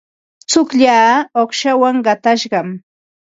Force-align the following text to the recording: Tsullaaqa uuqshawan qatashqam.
Tsullaaqa 0.49 1.27
uuqshawan 1.39 1.97
qatashqam. 2.05 2.67